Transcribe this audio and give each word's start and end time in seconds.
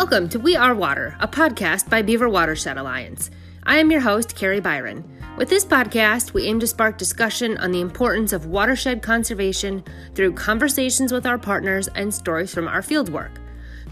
Welcome 0.00 0.30
to 0.30 0.38
We 0.38 0.56
Are 0.56 0.74
Water, 0.74 1.14
a 1.20 1.28
podcast 1.28 1.90
by 1.90 2.00
Beaver 2.00 2.30
Watershed 2.30 2.78
Alliance. 2.78 3.30
I 3.64 3.76
am 3.76 3.90
your 3.90 4.00
host, 4.00 4.34
Carrie 4.34 4.58
Byron. 4.58 5.04
With 5.36 5.50
this 5.50 5.62
podcast, 5.62 6.32
we 6.32 6.46
aim 6.46 6.58
to 6.60 6.66
spark 6.66 6.96
discussion 6.96 7.58
on 7.58 7.70
the 7.70 7.82
importance 7.82 8.32
of 8.32 8.46
watershed 8.46 9.02
conservation 9.02 9.84
through 10.14 10.32
conversations 10.32 11.12
with 11.12 11.26
our 11.26 11.36
partners 11.36 11.86
and 11.88 12.14
stories 12.14 12.52
from 12.52 12.66
our 12.66 12.80
fieldwork. 12.80 13.36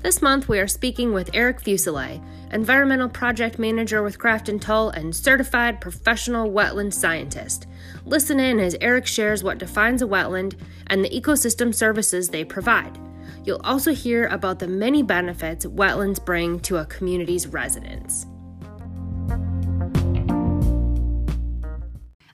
This 0.03 0.23
month, 0.23 0.49
we 0.49 0.59
are 0.59 0.67
speaking 0.67 1.13
with 1.13 1.29
Eric 1.35 1.61
Fuselier, 1.61 2.25
Environmental 2.53 3.11
Project 3.11 3.59
Manager 3.59 4.03
with 4.03 4.19
Crafton 4.19 4.59
Tull 4.59 4.89
and 4.89 5.15
Certified 5.15 5.79
Professional 5.79 6.51
Wetland 6.51 6.95
Scientist. 6.95 7.67
Listen 8.07 8.41
in 8.41 8.59
as 8.61 8.79
Eric 8.81 9.07
shares 9.07 9.45
what 9.45 9.59
defines 9.59 10.01
a 10.01 10.07
wetland 10.07 10.59
and 10.87 11.05
the 11.05 11.11
ecosystem 11.11 11.75
services 11.75 12.31
they 12.31 12.45
provide. 12.45 12.99
You'll 13.45 13.61
also 13.65 13.95
hear 13.95 14.27
about 14.27 14.59
the 14.59 14.69
many 14.69 15.03
benefits 15.03 15.65
wetlands 15.67 16.25
bring 16.25 16.61
to 16.61 16.79
a 16.79 16.87
community's 16.87 17.47
residents. 17.47 18.27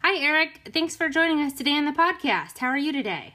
Hi, 0.03 0.19
Eric. 0.19 0.70
Thanks 0.73 0.95
for 0.97 1.09
joining 1.09 1.41
us 1.41 1.53
today 1.53 1.73
on 1.73 1.87
the 1.87 1.93
podcast. 1.93 2.59
How 2.59 2.69
are 2.69 2.79
you 2.79 2.93
today? 2.93 3.34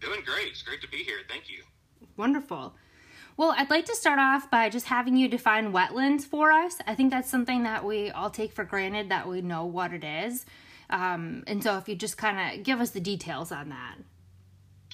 Doing 0.00 0.20
great. 0.24 0.48
It's 0.48 0.62
great 0.62 0.82
to 0.82 0.88
be 0.88 0.98
here. 0.98 1.18
Thank 1.28 1.48
you. 1.48 1.62
Wonderful. 2.16 2.74
Well, 3.36 3.54
I'd 3.56 3.70
like 3.70 3.86
to 3.86 3.96
start 3.96 4.18
off 4.18 4.50
by 4.50 4.68
just 4.68 4.86
having 4.86 5.16
you 5.16 5.28
define 5.28 5.72
wetlands 5.72 6.22
for 6.22 6.52
us. 6.52 6.76
I 6.86 6.94
think 6.94 7.10
that's 7.10 7.30
something 7.30 7.64
that 7.64 7.84
we 7.84 8.10
all 8.10 8.30
take 8.30 8.52
for 8.52 8.64
granted 8.64 9.08
that 9.08 9.26
we 9.26 9.40
know 9.40 9.64
what 9.64 9.92
it 9.92 10.04
is. 10.04 10.46
Um, 10.90 11.42
and 11.46 11.62
so, 11.62 11.78
if 11.78 11.88
you 11.88 11.96
just 11.96 12.16
kind 12.16 12.58
of 12.58 12.64
give 12.64 12.80
us 12.80 12.90
the 12.90 13.00
details 13.00 13.50
on 13.50 13.70
that. 13.70 13.96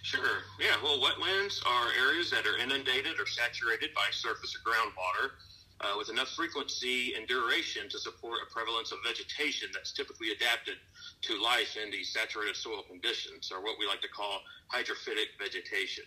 Sure. 0.02 0.42
Yeah. 0.58 0.76
Well, 0.82 0.98
wetlands 0.98 1.60
are 1.66 1.88
areas 1.98 2.30
that 2.30 2.46
are 2.46 2.56
inundated 2.56 3.20
or 3.20 3.26
saturated 3.26 3.90
by 3.94 4.08
surface 4.10 4.56
or 4.56 4.60
groundwater 4.64 5.32
uh, 5.80 5.94
with 5.96 6.10
enough 6.10 6.28
frequency 6.28 7.14
and 7.14 7.26
duration 7.26 7.88
to 7.88 7.98
support 7.98 8.38
a 8.46 8.52
prevalence 8.52 8.92
of 8.92 8.98
vegetation 9.06 9.68
that's 9.72 9.92
typically 9.92 10.32
adapted 10.32 10.76
to 11.22 11.40
life 11.40 11.76
in 11.82 11.90
these 11.90 12.12
saturated 12.12 12.56
soil 12.56 12.82
conditions, 12.88 13.50
or 13.52 13.62
what 13.62 13.76
we 13.78 13.86
like 13.86 14.00
to 14.02 14.08
call 14.08 14.40
hydrophytic 14.68 15.36
vegetation. 15.38 16.04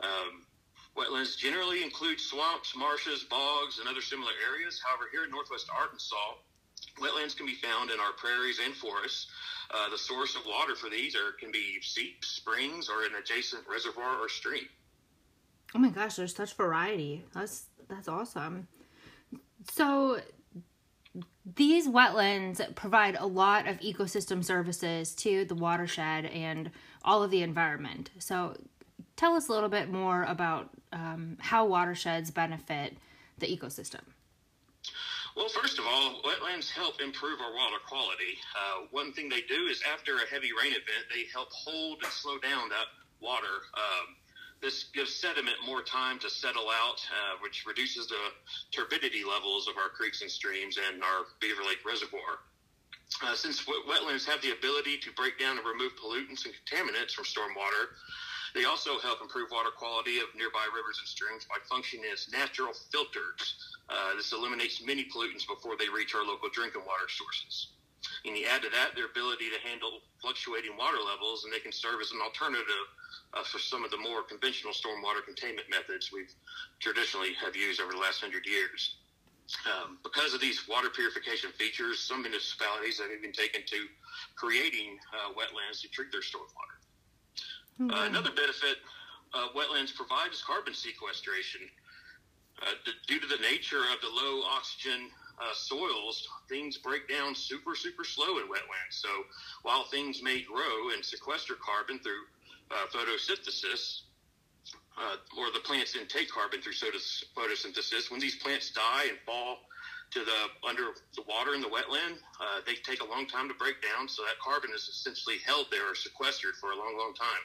Um, 0.00 0.46
wetlands 0.96 1.36
generally 1.36 1.82
include 1.82 2.20
swamps, 2.20 2.74
marshes, 2.76 3.24
bogs, 3.24 3.78
and 3.78 3.88
other 3.88 4.00
similar 4.00 4.32
areas. 4.48 4.80
However, 4.84 5.04
here 5.12 5.24
in 5.24 5.30
northwest 5.30 5.66
Arkansas, 5.74 6.40
wetlands 7.00 7.36
can 7.36 7.46
be 7.46 7.54
found 7.54 7.90
in 7.90 8.00
our 8.00 8.12
prairies 8.12 8.58
and 8.64 8.74
forests. 8.74 9.26
Uh, 9.72 9.88
the 9.90 9.98
source 9.98 10.36
of 10.36 10.42
water 10.46 10.74
for 10.74 10.90
these 10.90 11.16
are 11.16 11.32
can 11.40 11.50
be 11.50 11.78
seeps, 11.80 12.28
springs, 12.28 12.88
or 12.88 13.04
an 13.04 13.12
adjacent 13.20 13.62
reservoir 13.70 14.18
or 14.18 14.28
stream. 14.28 14.68
Oh 15.74 15.78
my 15.78 15.88
gosh, 15.90 16.16
there's 16.16 16.34
such 16.34 16.54
variety. 16.54 17.24
That's 17.34 17.66
that's 17.88 18.08
awesome. 18.08 18.68
So 19.72 20.20
these 21.56 21.88
wetlands 21.88 22.74
provide 22.74 23.16
a 23.18 23.26
lot 23.26 23.68
of 23.68 23.78
ecosystem 23.80 24.44
services 24.44 25.14
to 25.16 25.44
the 25.44 25.54
watershed 25.54 26.26
and 26.26 26.70
all 27.04 27.22
of 27.22 27.30
the 27.30 27.42
environment. 27.42 28.10
So 28.18 28.56
tell 29.16 29.34
us 29.34 29.48
a 29.48 29.52
little 29.52 29.68
bit 29.68 29.90
more 29.90 30.24
about 30.24 30.70
um, 30.92 31.36
how 31.40 31.66
watersheds 31.66 32.30
benefit 32.30 32.96
the 33.38 33.46
ecosystem. 33.46 34.00
Well, 35.36 35.48
first 35.48 35.80
of 35.80 35.84
all, 35.86 36.22
wetlands 36.22 36.70
help 36.70 37.00
improve 37.00 37.40
our 37.40 37.52
water 37.52 37.82
quality. 37.88 38.38
Uh, 38.54 38.86
one 38.92 39.12
thing 39.12 39.28
they 39.28 39.42
do 39.42 39.66
is 39.66 39.82
after 39.92 40.14
a 40.14 40.26
heavy 40.30 40.50
rain 40.52 40.70
event, 40.70 41.10
they 41.12 41.24
help 41.32 41.48
hold 41.50 42.02
and 42.04 42.12
slow 42.12 42.38
down 42.38 42.68
that 42.68 42.86
water. 43.20 43.66
Um, 43.74 44.14
this 44.62 44.84
gives 44.94 45.12
sediment 45.12 45.56
more 45.66 45.82
time 45.82 46.20
to 46.20 46.30
settle 46.30 46.70
out, 46.70 47.02
uh, 47.10 47.36
which 47.42 47.66
reduces 47.66 48.06
the 48.06 48.30
turbidity 48.70 49.24
levels 49.24 49.66
of 49.66 49.76
our 49.76 49.88
creeks 49.88 50.22
and 50.22 50.30
streams 50.30 50.78
and 50.78 51.02
our 51.02 51.26
Beaver 51.40 51.62
Lake 51.66 51.84
Reservoir. 51.84 52.38
Uh, 53.22 53.34
since 53.34 53.66
wetlands 53.66 54.24
have 54.24 54.40
the 54.40 54.52
ability 54.52 54.98
to 54.98 55.10
break 55.12 55.38
down 55.38 55.58
and 55.58 55.66
remove 55.66 55.92
pollutants 55.96 56.46
and 56.46 56.54
contaminants 56.54 57.12
from 57.12 57.24
stormwater, 57.24 57.90
they 58.54 58.64
also 58.64 58.98
help 59.00 59.20
improve 59.20 59.50
water 59.50 59.70
quality 59.76 60.18
of 60.18 60.26
nearby 60.36 60.64
rivers 60.74 60.98
and 61.00 61.08
streams 61.08 61.44
by 61.44 61.58
functioning 61.68 62.06
as 62.12 62.30
natural 62.30 62.72
filters. 62.92 63.73
Uh, 63.88 64.16
this 64.16 64.32
eliminates 64.32 64.84
many 64.84 65.04
pollutants 65.04 65.46
before 65.46 65.76
they 65.76 65.88
reach 65.88 66.14
our 66.14 66.24
local 66.24 66.48
drinking 66.50 66.82
water 66.86 67.08
sources. 67.08 67.74
And 68.24 68.36
you 68.36 68.46
add 68.48 68.62
to 68.62 68.70
that 68.70 68.94
their 68.94 69.06
ability 69.06 69.48
to 69.48 69.60
handle 69.66 70.00
fluctuating 70.20 70.76
water 70.76 71.00
levels, 71.00 71.44
and 71.44 71.52
they 71.52 71.60
can 71.60 71.72
serve 71.72 72.00
as 72.00 72.12
an 72.12 72.20
alternative 72.20 72.88
uh, 73.32 73.44
for 73.44 73.58
some 73.58 73.84
of 73.84 73.90
the 73.90 73.98
more 73.98 74.22
conventional 74.22 74.72
stormwater 74.72 75.24
containment 75.24 75.68
methods 75.70 76.12
we've 76.12 76.32
traditionally 76.80 77.32
have 77.34 77.56
used 77.56 77.80
over 77.80 77.92
the 77.92 77.98
last 77.98 78.20
hundred 78.20 78.46
years. 78.46 78.96
Um, 79.68 79.98
because 80.02 80.32
of 80.32 80.40
these 80.40 80.66
water 80.68 80.88
purification 80.88 81.52
features, 81.52 82.00
some 82.00 82.22
municipalities 82.22 82.98
have 83.00 83.12
even 83.12 83.32
taken 83.32 83.60
to 83.66 83.84
creating 84.36 84.96
uh, 85.12 85.32
wetlands 85.36 85.82
to 85.82 85.88
treat 85.88 86.10
their 86.10 86.24
stormwater. 86.24 86.76
Mm-hmm. 87.80 87.90
Uh, 87.90 88.06
another 88.08 88.30
benefit 88.30 88.80
uh, 89.34 89.48
wetlands 89.52 89.94
provide 89.94 90.32
is 90.32 90.40
carbon 90.40 90.72
sequestration. 90.72 91.60
Uh, 92.62 92.70
due 93.06 93.20
to 93.20 93.26
the 93.26 93.42
nature 93.42 93.82
of 93.92 94.00
the 94.00 94.08
low 94.08 94.42
oxygen 94.42 95.10
uh, 95.40 95.52
soils, 95.54 96.28
things 96.48 96.78
break 96.78 97.08
down 97.08 97.34
super, 97.34 97.74
super 97.74 98.04
slow 98.04 98.38
in 98.38 98.44
wetlands. 98.44 98.92
So 98.94 99.08
while 99.62 99.84
things 99.84 100.22
may 100.22 100.42
grow 100.42 100.90
and 100.94 101.04
sequester 101.04 101.54
carbon 101.54 101.98
through 101.98 102.22
uh, 102.70 102.86
photosynthesis, 102.94 104.02
uh, 104.96 105.16
or 105.36 105.50
the 105.52 105.60
plants 105.60 105.96
intake 105.96 106.30
carbon 106.30 106.62
through 106.62 106.72
photosynthesis, 106.72 108.10
when 108.10 108.20
these 108.20 108.36
plants 108.36 108.70
die 108.70 109.06
and 109.08 109.18
fall 109.26 109.58
to 110.12 110.20
the 110.20 110.68
under 110.68 110.94
the 111.16 111.22
water 111.28 111.54
in 111.54 111.60
the 111.60 111.68
wetland, 111.68 112.22
uh, 112.40 112.62
they 112.64 112.74
take 112.86 113.02
a 113.02 113.04
long 113.04 113.26
time 113.26 113.48
to 113.48 113.54
break 113.54 113.82
down. 113.82 114.08
So 114.08 114.22
that 114.22 114.38
carbon 114.38 114.70
is 114.74 114.88
essentially 114.88 115.36
held 115.44 115.66
there 115.70 115.90
or 115.90 115.94
sequestered 115.96 116.54
for 116.60 116.70
a 116.70 116.76
long, 116.76 116.96
long 116.96 117.14
time. 117.14 117.44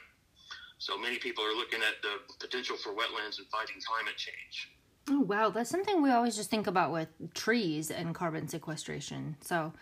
So 0.78 0.96
many 0.96 1.18
people 1.18 1.44
are 1.44 1.54
looking 1.54 1.80
at 1.82 2.00
the 2.00 2.22
potential 2.38 2.76
for 2.76 2.90
wetlands 2.90 3.38
and 3.38 3.46
fighting 3.50 3.82
climate 3.84 4.16
change. 4.16 4.70
Oh 5.10 5.20
wow, 5.20 5.50
that's 5.50 5.70
something 5.70 6.02
we 6.02 6.10
always 6.10 6.36
just 6.36 6.50
think 6.50 6.68
about 6.68 6.92
with 6.92 7.08
trees 7.34 7.90
and 7.90 8.14
carbon 8.14 8.46
sequestration. 8.46 9.36
So 9.40 9.72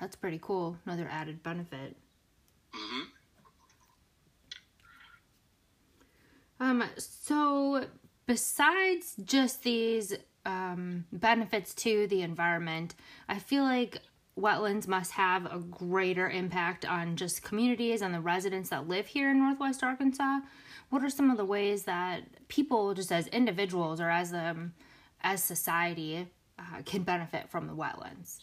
that's 0.00 0.14
pretty 0.14 0.38
cool. 0.40 0.78
Another 0.86 1.08
added 1.10 1.42
benefit. 1.42 1.96
Mm-hmm. 2.72 3.02
Um. 6.60 6.84
So 6.96 7.86
besides 8.26 9.16
just 9.24 9.64
these 9.64 10.14
um, 10.44 11.04
benefits 11.12 11.74
to 11.74 12.06
the 12.06 12.22
environment, 12.22 12.94
I 13.28 13.40
feel 13.40 13.64
like 13.64 13.98
wetlands 14.38 14.86
must 14.86 15.12
have 15.12 15.46
a 15.46 15.58
greater 15.58 16.30
impact 16.30 16.84
on 16.84 17.16
just 17.16 17.42
communities 17.42 18.02
and 18.02 18.14
the 18.14 18.20
residents 18.20 18.68
that 18.68 18.86
live 18.86 19.06
here 19.06 19.30
in 19.30 19.38
Northwest 19.38 19.82
Arkansas. 19.82 20.40
What 20.90 21.02
are 21.02 21.10
some 21.10 21.30
of 21.30 21.36
the 21.36 21.44
ways 21.44 21.84
that 21.84 22.22
people, 22.48 22.94
just 22.94 23.10
as 23.10 23.26
individuals 23.28 24.00
or 24.00 24.08
as 24.10 24.32
um, 24.32 24.72
as 25.22 25.42
society, 25.42 26.28
uh, 26.58 26.82
can 26.84 27.02
benefit 27.02 27.50
from 27.50 27.66
the 27.66 27.74
wetlands? 27.74 28.40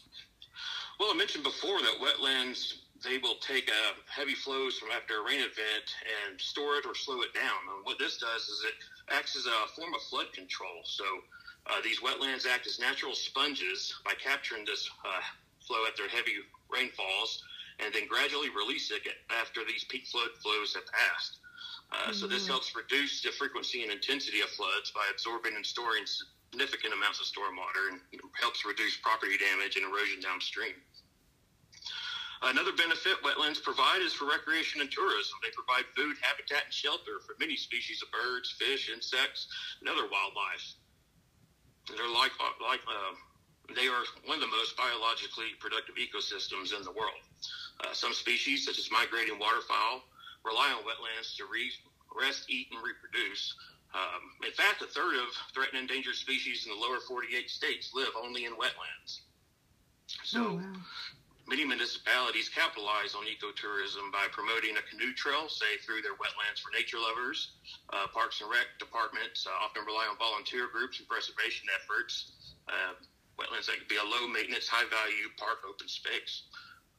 Well, 0.99 1.09
I 1.11 1.15
mentioned 1.17 1.43
before 1.43 1.79
that 1.79 1.95
wetlands 2.01 2.73
they 3.03 3.17
will 3.17 3.35
take 3.41 3.69
uh, 3.69 3.93
heavy 4.07 4.33
flows 4.33 4.77
from 4.77 4.89
after 4.91 5.19
a 5.19 5.25
rain 5.25 5.39
event 5.39 5.87
and 6.23 6.39
store 6.39 6.75
it 6.75 6.85
or 6.85 6.95
slow 6.95 7.21
it 7.21 7.33
down. 7.33 7.59
And 7.75 7.83
what 7.83 7.99
this 7.99 8.17
does 8.17 8.43
is 8.43 8.65
it 8.65 8.75
acts 9.13 9.35
as 9.35 9.45
a 9.45 9.67
form 9.75 9.93
of 9.93 10.01
flood 10.03 10.31
control. 10.31 10.79
So 10.85 11.03
uh, 11.67 11.81
these 11.83 11.99
wetlands 11.99 12.47
act 12.47 12.65
as 12.65 12.79
natural 12.79 13.13
sponges 13.13 13.93
by 14.05 14.13
capturing 14.23 14.63
this 14.63 14.89
uh, 15.03 15.21
flow 15.67 15.83
after 15.87 16.07
heavy 16.07 16.47
rainfalls 16.71 17.43
and 17.79 17.93
then 17.93 18.07
gradually 18.07 18.49
release 18.49 18.91
it 18.91 19.01
after 19.29 19.61
these 19.67 19.83
peak 19.83 20.07
flood 20.07 20.29
flows 20.41 20.73
have 20.73 20.85
passed. 20.87 21.39
Uh, 21.93 22.09
mm-hmm. 22.09 22.13
So 22.13 22.25
this 22.25 22.43
mm-hmm. 22.43 22.57
helps 22.57 22.73
reduce 22.75 23.21
the 23.21 23.29
frequency 23.29 23.83
and 23.83 23.91
intensity 23.91 24.41
of 24.41 24.49
floods 24.49 24.89
by 24.91 25.05
absorbing 25.13 25.53
and 25.55 25.65
storing 25.65 26.03
significant 26.09 26.93
amounts 26.93 27.21
of 27.21 27.29
storm 27.29 27.55
water 27.55 27.93
and 27.93 28.01
helps 28.41 28.65
reduce 28.65 28.97
property 28.97 29.37
damage 29.37 29.77
and 29.77 29.85
erosion 29.85 30.19
downstream. 30.21 30.73
Another 32.43 32.75
benefit 32.75 33.23
wetlands 33.23 33.63
provide 33.63 34.01
is 34.01 34.11
for 34.11 34.27
recreation 34.27 34.81
and 34.81 34.91
tourism. 34.91 35.39
They 35.39 35.53
provide 35.55 35.87
food, 35.95 36.17
habitat, 36.19 36.67
and 36.67 36.73
shelter 36.73 37.23
for 37.23 37.39
many 37.39 37.55
species 37.55 38.03
of 38.03 38.11
birds, 38.11 38.51
fish, 38.59 38.91
insects, 38.91 39.47
and 39.79 39.87
other 39.87 40.09
wildlife. 40.11 40.75
They're 41.87 42.11
like, 42.11 42.35
like 42.59 42.83
uh, 42.83 43.15
they 43.71 43.87
are 43.87 44.03
one 44.27 44.35
of 44.35 44.43
the 44.43 44.51
most 44.51 44.75
biologically 44.75 45.55
productive 45.63 45.95
ecosystems 45.95 46.75
in 46.75 46.83
the 46.83 46.91
world. 46.91 47.23
Uh, 47.79 47.93
some 47.95 48.11
species, 48.11 48.65
such 48.65 48.77
as 48.77 48.91
migrating 48.91 49.39
waterfowl, 49.39 50.03
rely 50.45 50.71
on 50.71 50.83
wetlands 50.83 51.35
to 51.37 51.45
re- 51.45 51.71
rest, 52.15 52.49
eat, 52.49 52.67
and 52.71 52.79
reproduce. 52.83 53.55
Um, 53.93 54.33
in 54.41 54.51
fact, 54.51 54.81
a 54.81 54.89
third 54.89 55.15
of 55.15 55.29
threatened 55.53 55.77
and 55.77 55.89
endangered 55.89 56.15
species 56.15 56.65
in 56.65 56.73
the 56.73 56.79
lower 56.79 56.99
48 56.99 57.49
states 57.49 57.93
live 57.93 58.13
only 58.17 58.45
in 58.45 58.53
wetlands. 58.53 59.21
So, 60.25 60.41
oh, 60.41 60.53
wow. 60.57 60.81
many 61.47 61.63
municipalities 61.63 62.49
capitalize 62.49 63.13
on 63.13 63.29
ecotourism 63.29 64.11
by 64.11 64.27
promoting 64.33 64.77
a 64.77 64.83
canoe 64.89 65.13
trail, 65.13 65.47
say 65.47 65.77
through 65.85 66.01
their 66.01 66.17
wetlands 66.17 66.57
for 66.61 66.73
nature 66.73 66.97
lovers. 66.97 67.53
Uh, 67.93 68.09
Parks 68.09 68.41
and 68.41 68.49
Rec 68.49 68.65
departments 68.79 69.45
uh, 69.45 69.53
often 69.63 69.85
rely 69.85 70.09
on 70.09 70.17
volunteer 70.17 70.67
groups 70.73 70.97
and 70.97 71.07
preservation 71.07 71.69
efforts. 71.69 72.33
Uh, 72.67 72.97
wetlands 73.37 73.69
that 73.69 73.77
could 73.77 73.89
be 73.89 74.01
a 74.01 74.05
low 74.05 74.25
maintenance, 74.27 74.67
high 74.67 74.89
value 74.89 75.29
park 75.37 75.61
open 75.69 75.87
space. 75.87 76.49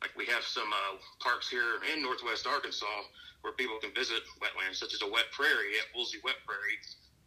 Like 0.04 0.12
we 0.20 0.26
have 0.28 0.44
some 0.44 0.68
uh, 0.68 1.00
parks 1.18 1.48
here 1.48 1.80
in 1.88 2.02
northwest 2.02 2.46
Arkansas 2.46 3.08
where 3.40 3.54
people 3.54 3.78
can 3.80 3.88
visit 3.94 4.20
wetlands, 4.36 4.76
such 4.76 4.92
as 4.92 5.00
a 5.00 5.08
wet 5.08 5.32
prairie 5.32 5.80
at 5.80 5.88
Woolsey 5.96 6.18
Wet 6.22 6.36
Prairie, 6.44 6.76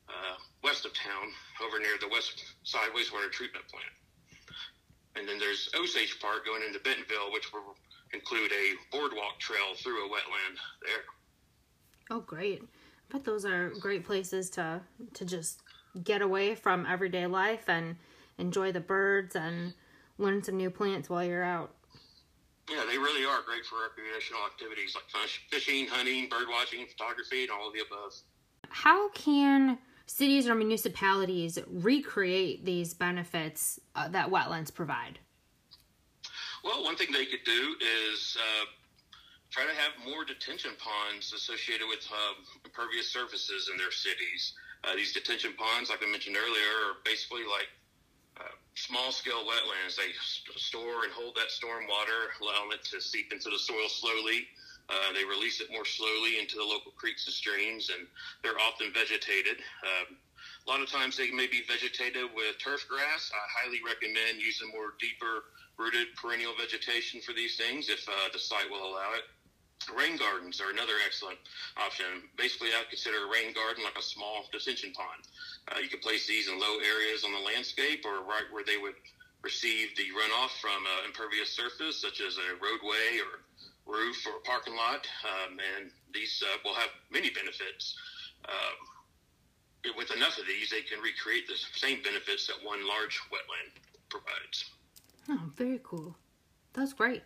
uh, 0.08 0.38
west 0.64 0.86
of 0.86 0.94
town, 0.94 1.34
over 1.66 1.80
near 1.80 1.98
the 2.00 2.08
west 2.08 2.54
side 2.62 2.90
wastewater 2.94 3.32
treatment 3.32 3.66
plant. 3.68 3.90
And 5.16 5.28
then 5.28 5.40
there's 5.40 5.72
Osage 5.74 6.20
Park 6.22 6.46
going 6.46 6.62
into 6.62 6.78
Bentonville, 6.78 7.34
which 7.34 7.52
will 7.52 7.74
include 8.14 8.52
a 8.52 8.78
boardwalk 8.92 9.40
trail 9.40 9.74
through 9.78 10.06
a 10.06 10.10
wetland 10.10 10.58
there. 10.86 11.04
Oh, 12.12 12.20
great! 12.22 12.62
But 13.10 13.26
those 13.26 13.44
are 13.44 13.72
great 13.80 14.06
places 14.06 14.52
to 14.52 14.82
to 15.16 15.26
just 15.26 15.64
get 16.04 16.22
away 16.22 16.54
from 16.54 16.86
everyday 16.86 17.26
life 17.26 17.68
and 17.68 17.96
enjoy 18.38 18.72
the 18.72 18.80
birds 18.80 19.36
and 19.36 19.74
learn 20.20 20.44
some 20.44 20.58
new 20.58 20.70
plants 20.70 21.10
while 21.10 21.24
you're 21.24 21.44
out. 21.44 21.74
Yeah, 22.70 22.84
they 22.90 22.98
really 22.98 23.26
are 23.26 23.42
great 23.44 23.66
for 23.66 23.78
recreational 23.82 24.42
activities 24.46 24.96
like 24.96 25.06
fishing, 25.50 25.88
hunting, 25.88 26.28
bird 26.28 26.48
watching, 26.50 26.86
photography, 26.86 27.44
and 27.44 27.52
all 27.52 27.68
of 27.68 27.74
the 27.74 27.80
above. 27.80 28.14
How 28.70 29.10
can 29.10 29.78
cities 30.06 30.48
or 30.48 30.56
municipalities 30.56 31.60
recreate 31.68 32.66
these 32.66 32.94
benefits 32.94 33.80
uh, 33.96 34.10
that 34.10 34.30
wetlands 34.30 34.74
provide? 34.74 35.20
Well, 36.64 36.84
one 36.84 36.98
thing 36.98 37.12
they 37.14 37.26
could 37.26 37.46
do 37.46 37.76
is 38.12 38.38
uh, 38.38 38.66
try 39.50 39.64
to 39.64 39.74
have 39.74 39.94
more 40.06 40.26
detention 40.26 40.72
ponds 40.78 41.32
associated 41.32 41.88
with 41.88 42.06
uh, 42.12 42.34
impervious 42.66 43.08
surfaces 43.08 43.70
in 43.72 43.78
their 43.78 43.92
cities. 43.92 44.54
Uh, 44.84 44.96
these 44.96 45.14
detention 45.14 45.54
ponds, 45.58 45.90
like 45.90 46.00
I 46.04 46.12
mentioned 46.12 46.36
earlier, 46.36 46.92
are 46.92 47.00
basically 47.06 47.44
like 47.44 47.70
small 49.08 49.14
scale 49.14 49.44
wetlands. 49.48 49.96
They 49.96 50.12
store 50.58 51.04
and 51.04 51.14
hold 51.14 51.36
that 51.36 51.52
storm 51.52 51.88
water, 51.88 52.36
allowing 52.42 52.72
it 52.74 52.84
to 52.92 53.00
seep 53.00 53.32
into 53.32 53.50
the 53.50 53.60
soil 53.60 53.88
slowly. 53.88 54.48
Uh, 54.90 55.14
they 55.14 55.24
release 55.24 55.62
it 55.62 55.72
more 55.72 55.86
slowly 55.86 56.40
into 56.40 56.56
the 56.58 56.64
local 56.64 56.92
creeks 56.92 57.26
and 57.26 57.34
streams, 57.34 57.90
and 57.90 58.08
they're 58.44 58.60
often 58.60 58.92
vegetated. 58.92 59.64
Um, 59.84 60.18
a 60.66 60.70
lot 60.70 60.82
of 60.82 60.92
times 60.92 61.16
they 61.16 61.32
may 61.32 61.48
be 61.48 61.64
vegetated 61.68 62.28
with 62.36 62.60
turf 62.60 62.84
grass. 62.88 63.32
I 63.32 63.44
highly 63.64 63.80
recommend 63.80 64.44
using 64.44 64.68
more 64.76 64.96
deeper 65.00 65.48
rooted 65.78 66.08
perennial 66.16 66.52
vegetation 66.60 67.22
for 67.22 67.32
these 67.32 67.56
things 67.56 67.88
if 67.88 68.04
uh, 68.10 68.28
the 68.34 68.40
site 68.40 68.70
will 68.70 68.84
allow 68.84 69.16
it. 69.16 69.24
Rain 69.96 70.18
gardens 70.18 70.60
are 70.60 70.70
another 70.70 71.00
excellent 71.06 71.40
option. 71.78 72.28
Basically, 72.36 72.70
I 72.76 72.84
consider 72.90 73.24
a 73.24 73.32
rain 73.32 73.54
garden 73.54 73.84
like 73.84 73.98
a 73.98 74.04
small 74.04 74.44
detention 74.52 74.92
pond. 74.92 75.24
Uh, 75.72 75.80
you 75.80 75.88
can 75.88 76.00
place 76.00 76.28
these 76.28 76.50
in 76.50 76.60
low 76.60 76.78
areas 76.84 77.24
on 77.24 77.32
the 77.32 77.40
landscape 77.40 78.04
or 78.04 78.26
right 78.28 78.46
where 78.52 78.66
they 78.66 78.78
would 78.78 78.96
receive 79.44 79.96
the 79.96 80.12
runoff 80.12 80.52
from 80.60 80.84
an 81.00 81.08
impervious 81.08 81.50
surface, 81.50 82.02
such 82.02 82.20
as 82.22 82.38
a 82.38 82.60
roadway 82.60 83.22
or 83.24 83.48
roof 83.88 84.28
or 84.28 84.40
parking 84.44 84.76
lot, 84.76 85.08
um, 85.24 85.58
and 85.78 85.92
these 86.14 86.44
uh, 86.44 86.58
will 86.66 86.76
have 86.76 86.90
many 87.12 87.30
benefits. 87.30 87.96
Um, 88.48 89.96
with 89.96 90.12
enough 90.12 90.38
of 90.38 90.46
these, 90.48 90.70
they 90.70 90.82
can 90.82 91.00
recreate 91.00 91.48
the 91.48 91.56
same 91.74 92.02
benefits 92.04 92.48
that 92.48 92.58
one 92.64 92.86
large 92.86 93.20
wetland 93.32 93.72
provides. 94.10 94.66
Oh, 95.30 95.50
very 95.56 95.80
cool. 95.84 96.16
That's 96.74 96.94
great. 96.94 97.24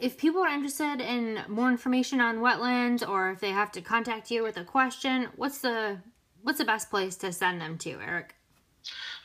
If 0.00 0.18
people 0.18 0.42
are 0.42 0.48
interested 0.48 1.00
in 1.00 1.40
more 1.48 1.70
information 1.70 2.20
on 2.20 2.38
wetlands, 2.38 3.06
or 3.06 3.30
if 3.30 3.40
they 3.40 3.50
have 3.50 3.70
to 3.72 3.80
contact 3.80 4.30
you 4.30 4.42
with 4.42 4.56
a 4.56 4.64
question, 4.64 5.28
what's 5.36 5.60
the 5.60 5.98
what's 6.42 6.58
the 6.58 6.64
best 6.64 6.90
place 6.90 7.16
to 7.16 7.32
send 7.32 7.60
them 7.60 7.78
to, 7.78 8.00
Eric? 8.00 8.34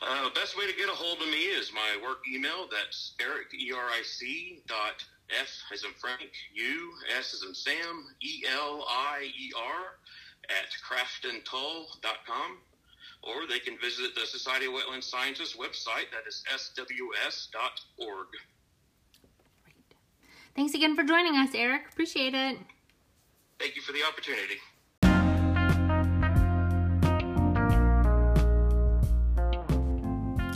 Uh, 0.02 0.28
best 0.34 0.56
way 0.58 0.66
to 0.70 0.76
get 0.76 0.88
a 0.88 0.92
hold 0.92 1.20
of 1.22 1.28
me 1.28 1.44
is 1.44 1.72
my 1.72 2.06
work 2.06 2.18
email. 2.32 2.68
That's 2.70 3.14
Eric 3.20 3.54
E 3.54 3.72
R 3.72 3.86
I 3.86 4.02
C 4.04 4.60
dot 4.66 5.02
F 5.30 5.48
as 5.72 5.84
in 5.84 5.90
Frank, 5.98 6.30
U, 6.54 6.92
S 7.16 7.34
as 7.34 7.42
in 7.48 7.54
Sam, 7.54 8.06
E 8.20 8.44
L 8.52 8.84
I 8.88 9.30
E 9.38 9.52
R 9.56 9.98
at 10.50 10.68
craftontull.com. 10.84 12.58
Or 13.22 13.46
they 13.48 13.58
can 13.58 13.78
visit 13.78 14.14
the 14.14 14.26
Society 14.26 14.66
of 14.66 14.72
Wetland 14.72 15.02
Scientists 15.02 15.56
website, 15.56 16.10
that 16.12 16.28
is 16.28 16.44
sws.org. 16.52 18.26
Thanks 20.54 20.74
again 20.74 20.94
for 20.94 21.02
joining 21.02 21.36
us, 21.36 21.50
Eric. 21.54 21.82
Appreciate 21.92 22.34
it. 22.34 22.58
Thank 23.58 23.76
you 23.76 23.82
for 23.82 23.92
the 23.92 24.02
opportunity. 24.04 24.58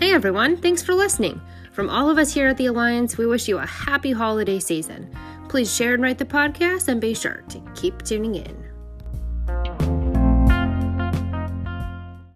Hey 0.00 0.12
everyone, 0.12 0.56
thanks 0.56 0.80
for 0.80 0.94
listening. 0.94 1.40
From 1.72 1.90
all 1.90 2.08
of 2.08 2.18
us 2.18 2.32
here 2.32 2.48
at 2.48 2.56
the 2.56 2.66
Alliance, 2.66 3.18
we 3.18 3.26
wish 3.26 3.48
you 3.48 3.58
a 3.58 3.66
happy 3.66 4.12
holiday 4.12 4.60
season. 4.60 5.12
Please 5.48 5.74
share 5.74 5.94
and 5.94 6.02
rate 6.02 6.18
the 6.18 6.24
podcast 6.24 6.88
and 6.88 7.00
be 7.00 7.14
sure 7.14 7.42
to 7.48 7.60
keep 7.74 8.02
tuning 8.02 8.36
in. 8.36 8.67